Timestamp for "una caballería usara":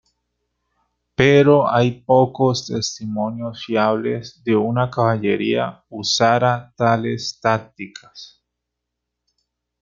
4.55-6.73